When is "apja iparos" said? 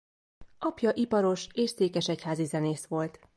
0.59-1.47